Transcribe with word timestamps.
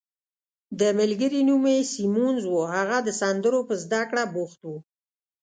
د 0.79 0.81
ملګري 0.99 1.41
نوم 1.47 1.63
یې 1.73 1.81
سیمونز 1.93 2.43
وو، 2.47 2.61
هغه 2.75 2.97
د 3.07 3.09
سندرو 3.19 3.59
په 3.67 3.73
زده 3.83 4.01
کړه 4.09 4.23
بوخت 4.33 4.59
وو. 4.67 4.77